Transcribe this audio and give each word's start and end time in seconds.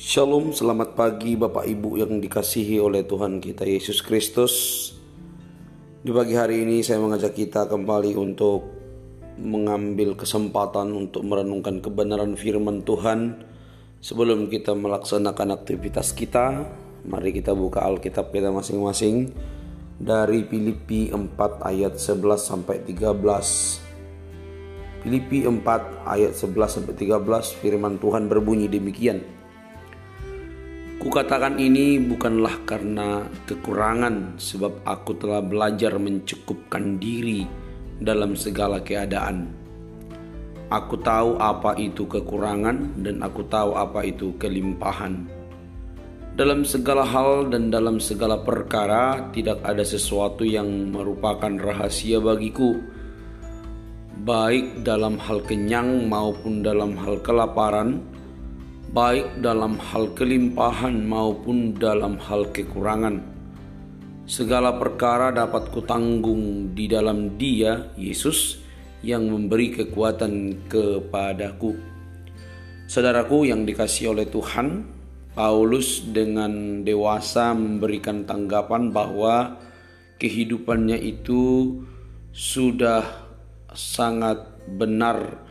Shalom, 0.00 0.56
selamat 0.56 0.96
pagi 0.96 1.36
Bapak 1.36 1.68
Ibu 1.68 2.00
yang 2.00 2.24
dikasihi 2.24 2.80
oleh 2.80 3.04
Tuhan 3.04 3.36
kita 3.36 3.68
Yesus 3.68 4.00
Kristus. 4.00 4.54
Di 6.00 6.08
pagi 6.08 6.32
hari 6.32 6.64
ini 6.64 6.80
saya 6.80 7.04
mengajak 7.04 7.36
kita 7.36 7.68
kembali 7.68 8.16
untuk 8.16 8.64
mengambil 9.36 10.16
kesempatan 10.16 10.96
untuk 10.96 11.20
merenungkan 11.28 11.84
kebenaran 11.84 12.32
firman 12.32 12.80
Tuhan. 12.80 13.44
Sebelum 14.00 14.48
kita 14.48 14.72
melaksanakan 14.72 15.52
aktivitas 15.60 16.16
kita, 16.16 16.64
mari 17.04 17.36
kita 17.36 17.52
buka 17.52 17.84
Alkitab 17.84 18.32
kita 18.32 18.48
masing-masing 18.48 19.36
dari 20.00 20.48
Filipi 20.48 21.12
4 21.12 21.36
ayat 21.60 22.00
11 22.00 22.40
sampai 22.40 22.88
13. 22.88 23.04
Filipi 25.04 25.44
4 25.44 25.60
ayat 26.08 26.32
11 26.32 26.56
sampai 26.72 26.96
13 26.96 27.20
firman 27.60 28.00
Tuhan 28.00 28.32
berbunyi 28.32 28.64
demikian. 28.64 29.39
Kukatakan 31.00 31.56
ini 31.56 31.96
bukanlah 31.96 32.60
karena 32.68 33.24
kekurangan, 33.48 34.36
sebab 34.36 34.84
aku 34.84 35.16
telah 35.16 35.40
belajar 35.40 35.96
mencukupkan 35.96 37.00
diri 37.00 37.48
dalam 37.96 38.36
segala 38.36 38.84
keadaan. 38.84 39.48
Aku 40.68 41.00
tahu 41.00 41.40
apa 41.40 41.72
itu 41.80 42.04
kekurangan, 42.04 43.00
dan 43.00 43.24
aku 43.24 43.48
tahu 43.48 43.80
apa 43.80 44.04
itu 44.04 44.36
kelimpahan. 44.36 45.24
Dalam 46.36 46.68
segala 46.68 47.08
hal 47.08 47.48
dan 47.48 47.72
dalam 47.72 47.96
segala 47.96 48.36
perkara, 48.36 49.32
tidak 49.32 49.64
ada 49.64 49.80
sesuatu 49.80 50.44
yang 50.44 50.92
merupakan 50.92 51.56
rahasia 51.64 52.20
bagiku, 52.20 52.76
baik 54.20 54.84
dalam 54.84 55.16
hal 55.16 55.40
kenyang 55.48 56.12
maupun 56.12 56.60
dalam 56.60 56.92
hal 57.00 57.16
kelaparan 57.24 58.04
baik 58.90 59.38
dalam 59.38 59.78
hal 59.78 60.10
kelimpahan 60.18 61.06
maupun 61.06 61.78
dalam 61.78 62.18
hal 62.18 62.50
kekurangan. 62.50 63.22
Segala 64.26 64.74
perkara 64.78 65.30
dapat 65.30 65.70
kutanggung 65.70 66.74
di 66.74 66.90
dalam 66.90 67.38
Dia, 67.38 67.94
Yesus, 67.94 68.58
yang 69.06 69.30
memberi 69.30 69.70
kekuatan 69.70 70.66
kepadaku. 70.66 71.78
Saudaraku 72.90 73.46
yang 73.46 73.62
dikasih 73.62 74.10
oleh 74.10 74.26
Tuhan, 74.26 74.82
Paulus 75.38 76.02
dengan 76.10 76.82
dewasa 76.82 77.54
memberikan 77.54 78.26
tanggapan 78.26 78.90
bahwa 78.90 79.54
kehidupannya 80.18 80.98
itu 80.98 81.78
sudah 82.34 83.06
sangat 83.70 84.42
benar 84.66 85.49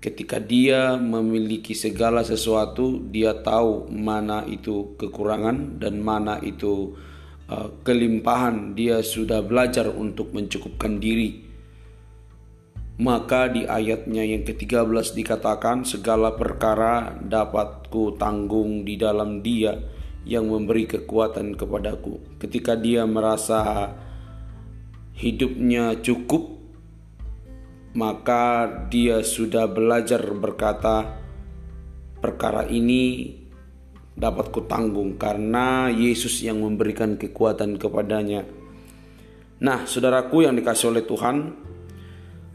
Ketika 0.00 0.40
dia 0.40 0.96
memiliki 0.96 1.76
segala 1.76 2.24
sesuatu, 2.24 3.04
dia 3.12 3.36
tahu 3.36 3.92
mana 3.92 4.48
itu 4.48 4.96
kekurangan 4.96 5.76
dan 5.76 6.00
mana 6.00 6.40
itu 6.40 6.96
uh, 7.52 7.68
kelimpahan. 7.84 8.72
Dia 8.72 9.04
sudah 9.04 9.44
belajar 9.44 9.92
untuk 9.92 10.32
mencukupkan 10.32 10.96
diri. 10.96 11.44
Maka 13.00 13.52
di 13.52 13.68
ayatnya 13.68 14.24
yang 14.24 14.44
ke-13 14.44 15.16
dikatakan 15.16 15.84
segala 15.84 16.32
perkara 16.32 17.16
dapat 17.20 17.92
ku 17.92 18.16
tanggung 18.16 18.88
di 18.88 18.96
dalam 18.96 19.44
dia 19.44 19.76
yang 20.24 20.48
memberi 20.48 20.88
kekuatan 20.88 21.60
kepadaku. 21.60 22.40
Ketika 22.40 22.72
dia 22.72 23.04
merasa 23.04 23.92
hidupnya 25.16 26.00
cukup 26.00 26.59
maka 27.94 28.68
dia 28.86 29.22
sudah 29.26 29.66
belajar 29.66 30.22
berkata, 30.30 31.18
"Perkara 32.22 32.66
ini 32.70 33.34
dapat 34.14 34.52
kutanggung 34.54 35.18
karena 35.18 35.90
Yesus 35.90 36.42
yang 36.46 36.62
memberikan 36.62 37.18
kekuatan 37.18 37.80
kepadanya." 37.80 38.46
Nah, 39.60 39.84
saudaraku 39.84 40.46
yang 40.46 40.56
dikasih 40.56 40.88
oleh 40.88 41.04
Tuhan, 41.04 41.36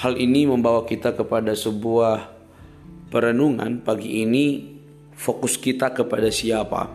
hal 0.00 0.14
ini 0.16 0.48
membawa 0.48 0.88
kita 0.88 1.12
kepada 1.12 1.52
sebuah 1.52 2.32
perenungan 3.10 3.84
pagi 3.84 4.22
ini. 4.22 4.76
Fokus 5.16 5.56
kita 5.56 5.96
kepada 5.96 6.28
siapa? 6.28 6.92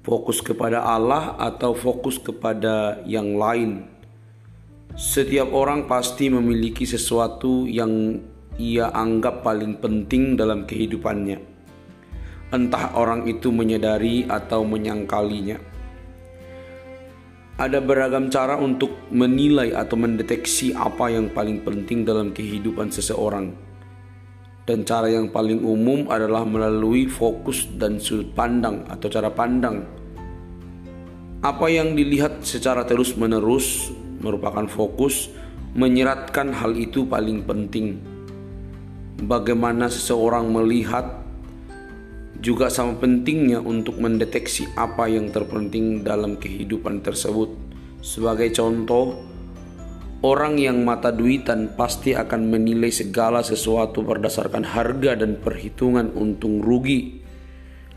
Fokus 0.00 0.40
kepada 0.40 0.80
Allah 0.80 1.36
atau 1.36 1.76
fokus 1.76 2.16
kepada 2.16 3.04
yang 3.04 3.36
lain? 3.36 3.93
Setiap 4.94 5.50
orang 5.50 5.90
pasti 5.90 6.30
memiliki 6.30 6.86
sesuatu 6.86 7.66
yang 7.66 8.14
ia 8.62 8.94
anggap 8.94 9.42
paling 9.42 9.82
penting 9.82 10.38
dalam 10.38 10.70
kehidupannya. 10.70 11.34
Entah 12.54 12.94
orang 12.94 13.26
itu 13.26 13.50
menyadari 13.50 14.22
atau 14.30 14.62
menyangkalinya. 14.62 15.58
Ada 17.58 17.82
beragam 17.82 18.30
cara 18.30 18.54
untuk 18.54 19.10
menilai 19.10 19.74
atau 19.74 19.98
mendeteksi 19.98 20.70
apa 20.78 21.10
yang 21.10 21.26
paling 21.34 21.66
penting 21.66 22.06
dalam 22.06 22.30
kehidupan 22.30 22.94
seseorang. 22.94 23.50
Dan 24.62 24.86
cara 24.86 25.10
yang 25.10 25.26
paling 25.34 25.58
umum 25.66 26.06
adalah 26.06 26.46
melalui 26.46 27.10
fokus 27.10 27.66
dan 27.82 27.98
sudut 27.98 28.30
pandang 28.30 28.86
atau 28.86 29.10
cara 29.10 29.26
pandang. 29.26 29.82
Apa 31.42 31.66
yang 31.66 31.98
dilihat 31.98 32.46
secara 32.46 32.86
terus-menerus 32.86 33.90
merupakan 34.22 34.66
fokus 34.70 35.32
menyeratkan 35.74 36.54
hal 36.54 36.78
itu 36.78 37.02
paling 37.02 37.42
penting. 37.42 37.98
Bagaimana 39.26 39.90
seseorang 39.90 40.50
melihat 40.54 41.22
juga 42.38 42.70
sama 42.70 42.94
pentingnya 42.98 43.58
untuk 43.58 43.98
mendeteksi 43.98 44.70
apa 44.78 45.10
yang 45.10 45.34
terpenting 45.34 46.06
dalam 46.06 46.38
kehidupan 46.38 47.02
tersebut. 47.02 47.50
Sebagai 48.04 48.54
contoh, 48.54 49.18
orang 50.22 50.62
yang 50.62 50.86
mata 50.86 51.10
duitan 51.10 51.74
pasti 51.74 52.14
akan 52.14 52.54
menilai 52.54 52.94
segala 52.94 53.42
sesuatu 53.42 54.06
berdasarkan 54.06 54.62
harga 54.62 55.18
dan 55.18 55.42
perhitungan 55.42 56.14
untung 56.14 56.62
rugi. 56.62 57.18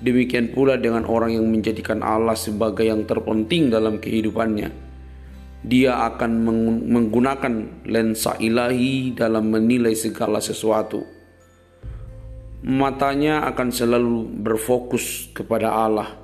Demikian 0.00 0.56
pula 0.56 0.80
dengan 0.80 1.04
orang 1.04 1.36
yang 1.36 1.46
menjadikan 1.46 2.00
Allah 2.00 2.34
sebagai 2.34 2.88
yang 2.88 3.04
terpenting 3.04 3.68
dalam 3.68 4.00
kehidupannya 4.00 4.89
dia 5.60 6.00
akan 6.08 6.30
menggunakan 6.88 7.84
lensa 7.84 8.36
ilahi 8.40 9.12
dalam 9.12 9.52
menilai 9.52 9.92
segala 9.92 10.40
sesuatu. 10.40 11.04
Matanya 12.64 13.44
akan 13.48 13.68
selalu 13.68 14.24
berfokus 14.40 15.28
kepada 15.32 15.72
Allah. 15.72 16.16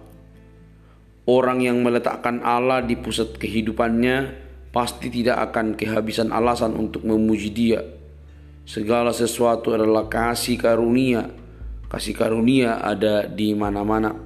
Orang 1.27 1.61
yang 1.61 1.81
meletakkan 1.85 2.41
Allah 2.45 2.81
di 2.81 2.97
pusat 2.97 3.37
kehidupannya 3.37 4.47
pasti 4.73 5.09
tidak 5.09 5.53
akan 5.53 5.77
kehabisan 5.77 6.33
alasan 6.33 6.77
untuk 6.77 7.05
memuji 7.05 7.51
Dia. 7.53 7.81
Segala 8.67 9.13
sesuatu 9.13 9.73
adalah 9.73 10.09
kasih 10.09 10.61
karunia. 10.61 11.29
Kasih 11.87 12.19
karunia 12.19 12.83
ada 12.83 13.25
di 13.29 13.55
mana-mana. 13.55 14.26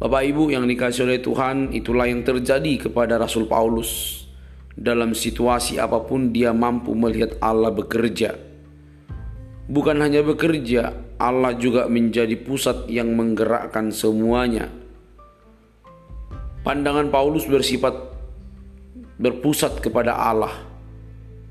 Bapak 0.00 0.24
Ibu 0.24 0.48
yang 0.48 0.64
dikasih 0.64 1.04
oleh 1.04 1.20
Tuhan, 1.20 1.76
itulah 1.76 2.08
yang 2.08 2.24
terjadi 2.24 2.88
kepada 2.88 3.20
Rasul 3.20 3.44
Paulus. 3.44 4.24
Dalam 4.72 5.12
situasi 5.12 5.76
apa 5.76 6.00
pun 6.08 6.32
dia 6.32 6.56
mampu 6.56 6.96
melihat 6.96 7.36
Allah 7.44 7.68
bekerja. 7.68 8.32
Bukan 9.68 10.00
hanya 10.00 10.24
bekerja, 10.24 10.96
Allah 11.20 11.52
juga 11.52 11.84
menjadi 11.84 12.32
pusat 12.40 12.88
yang 12.88 13.12
menggerakkan 13.12 13.92
semuanya. 13.92 14.72
Pandangan 16.64 17.12
Paulus 17.12 17.44
bersifat 17.44 17.92
berpusat 19.20 19.84
kepada 19.84 20.16
Allah, 20.16 20.64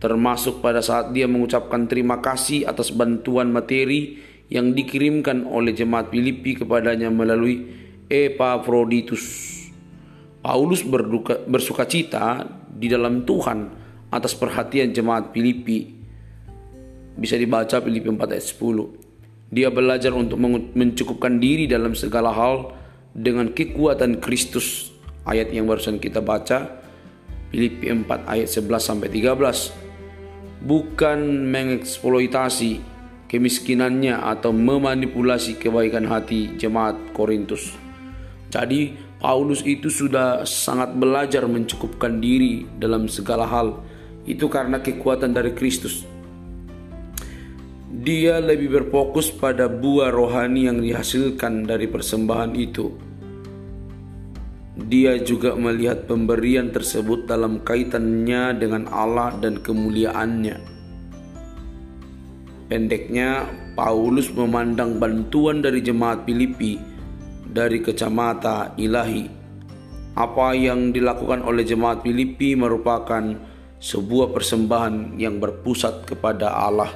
termasuk 0.01 0.57
pada 0.57 0.81
saat 0.81 1.13
dia 1.13 1.29
mengucapkan 1.29 1.85
terima 1.85 2.17
kasih 2.17 2.65
atas 2.65 2.89
bantuan 2.89 3.53
materi 3.53 4.17
yang 4.49 4.73
dikirimkan 4.73 5.45
oleh 5.45 5.69
jemaat 5.77 6.09
Filipi 6.09 6.57
kepadanya 6.57 7.13
melalui 7.13 7.78
Epaphroditus. 8.09 9.45
Paulus 10.41 10.81
berduka, 10.81 11.37
bersuka 11.45 11.85
cita 11.85 12.41
di 12.65 12.89
dalam 12.89 13.21
Tuhan 13.21 13.69
atas 14.09 14.33
perhatian 14.33 14.89
jemaat 14.89 15.29
Filipi. 15.29 15.93
Bisa 17.13 17.37
dibaca 17.37 17.77
Filipi 17.77 18.09
4 18.09 18.17
ayat 18.33 18.45
10. 18.49 19.53
Dia 19.53 19.69
belajar 19.69 20.09
untuk 20.17 20.41
mencukupkan 20.73 21.37
diri 21.37 21.69
dalam 21.69 21.93
segala 21.93 22.33
hal 22.33 22.73
dengan 23.13 23.53
kekuatan 23.53 24.17
Kristus. 24.17 24.89
Ayat 25.29 25.53
yang 25.53 25.69
barusan 25.69 26.01
kita 26.01 26.25
baca 26.25 26.81
Filipi 27.53 27.93
4 27.93 28.25
ayat 28.25 28.49
11 28.49 28.81
sampai 28.81 29.09
13. 29.13 30.65
Bukan 30.65 31.19
mengeksploitasi 31.45 32.81
kemiskinannya 33.29 34.17
atau 34.17 34.49
memanipulasi 34.49 35.61
kebaikan 35.61 36.09
hati 36.09 36.57
jemaat 36.57 36.97
Korintus. 37.13 37.88
Jadi 38.49 38.97
Paulus 39.21 39.61
itu 39.61 39.93
sudah 39.93 40.41
sangat 40.47 40.97
belajar 40.97 41.45
mencukupkan 41.45 42.17
diri 42.17 42.65
dalam 42.81 43.05
segala 43.05 43.45
hal. 43.45 43.77
Itu 44.25 44.49
karena 44.49 44.81
kekuatan 44.81 45.37
dari 45.37 45.53
Kristus. 45.53 46.07
Dia 47.89 48.39
lebih 48.41 48.73
berfokus 48.73 49.29
pada 49.29 49.67
buah 49.67 50.09
rohani 50.09 50.71
yang 50.71 50.79
dihasilkan 50.81 51.67
dari 51.67 51.85
persembahan 51.85 52.53
itu. 52.57 52.89
Dia 54.79 55.19
juga 55.19 55.59
melihat 55.59 56.07
pemberian 56.07 56.71
tersebut 56.71 57.27
dalam 57.27 57.59
kaitannya 57.59 58.55
dengan 58.55 58.87
Allah 58.87 59.35
dan 59.43 59.59
kemuliaannya. 59.59 60.57
Pendeknya, 62.71 63.51
Paulus 63.75 64.31
memandang 64.31 64.95
bantuan 64.95 65.59
dari 65.59 65.83
jemaat 65.83 66.23
Filipi 66.23 66.88
dari 67.49 67.81
kacamata 67.81 68.77
ilahi. 68.77 69.25
Apa 70.13 70.53
yang 70.53 70.93
dilakukan 70.93 71.41
oleh 71.41 71.65
jemaat 71.65 72.05
Filipi 72.05 72.53
merupakan 72.53 73.21
sebuah 73.81 74.35
persembahan 74.35 75.17
yang 75.17 75.41
berpusat 75.41 76.05
kepada 76.05 76.53
Allah. 76.53 76.91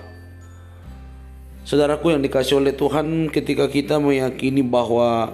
Saudaraku 1.63 2.11
yang 2.11 2.19
dikasih 2.19 2.59
oleh 2.59 2.75
Tuhan 2.75 3.31
ketika 3.31 3.71
kita 3.71 3.97
meyakini 3.97 4.59
bahwa 4.61 5.31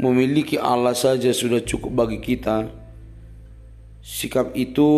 memiliki 0.00 0.56
Allah 0.56 0.96
saja 0.96 1.28
sudah 1.28 1.60
cukup 1.60 1.92
bagi 1.92 2.24
kita, 2.24 2.72
sikap 4.00 4.56
itu 4.56 4.88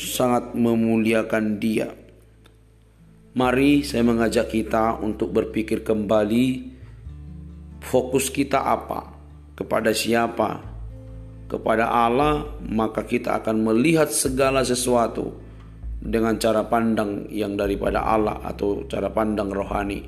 sangat 0.00 0.56
memuliakan 0.56 1.60
Dia. 1.60 1.92
Mari 3.36 3.84
saya 3.84 4.00
mengajak 4.00 4.48
kita 4.48 4.96
untuk 4.96 5.28
berpikir 5.36 5.84
kembali 5.84 6.75
fokus 7.86 8.34
kita 8.34 8.58
apa, 8.58 9.14
kepada 9.54 9.94
siapa, 9.94 10.58
kepada 11.46 11.86
Allah, 11.86 12.58
maka 12.66 13.06
kita 13.06 13.38
akan 13.38 13.62
melihat 13.62 14.10
segala 14.10 14.66
sesuatu 14.66 15.38
dengan 16.02 16.36
cara 16.36 16.66
pandang 16.66 17.30
yang 17.30 17.54
daripada 17.54 18.02
Allah 18.02 18.42
atau 18.42 18.84
cara 18.90 19.08
pandang 19.14 19.54
rohani. 19.54 20.02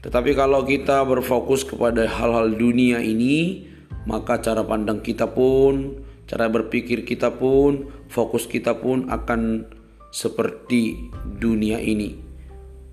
Tetapi 0.00 0.32
kalau 0.32 0.64
kita 0.64 1.04
berfokus 1.04 1.66
kepada 1.66 2.08
hal-hal 2.08 2.56
dunia 2.56 3.04
ini, 3.04 3.68
maka 4.08 4.40
cara 4.40 4.64
pandang 4.64 5.04
kita 5.04 5.28
pun, 5.28 6.00
cara 6.24 6.48
berpikir 6.48 7.04
kita 7.04 7.36
pun, 7.36 7.90
fokus 8.08 8.48
kita 8.48 8.80
pun 8.80 9.12
akan 9.12 9.68
seperti 10.08 11.10
dunia 11.36 11.76
ini. 11.82 12.29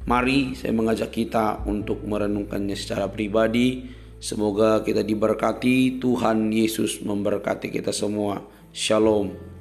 Mari 0.07 0.55
saya 0.55 0.71
mengajak 0.71 1.11
kita 1.11 1.67
untuk 1.67 1.99
merenungkannya 2.07 2.79
secara 2.79 3.11
pribadi. 3.11 3.91
Semoga 4.23 4.79
kita 4.79 5.03
diberkati, 5.03 5.99
Tuhan 5.99 6.47
Yesus 6.47 7.03
memberkati 7.03 7.67
kita 7.67 7.91
semua. 7.91 8.39
Shalom. 8.71 9.56